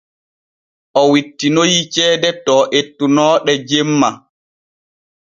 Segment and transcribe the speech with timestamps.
[0.99, 4.09] O wittinoyii ceede to ettunoo ɗe jemma.